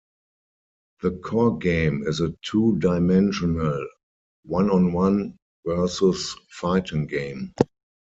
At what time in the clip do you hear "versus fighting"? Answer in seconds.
5.63-7.05